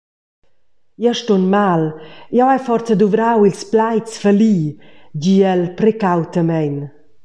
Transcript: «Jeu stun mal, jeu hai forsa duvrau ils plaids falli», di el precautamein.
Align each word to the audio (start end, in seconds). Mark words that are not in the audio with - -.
«Jeu 1.03 1.15
stun 1.19 1.43
mal, 1.55 1.83
jeu 2.37 2.47
hai 2.49 2.59
forsa 2.67 2.93
duvrau 3.01 3.39
ils 3.47 3.61
plaids 3.71 4.11
falli», 4.21 4.57
di 5.21 5.35
el 5.51 5.61
precautamein. 5.79 6.75